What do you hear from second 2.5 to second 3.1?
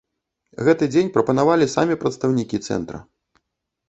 цэнтра.